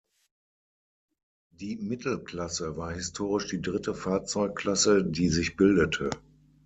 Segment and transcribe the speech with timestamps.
[1.51, 6.09] Die Mittelklasse war historisch die dritte Fahrzeugklasse, die sich bildete.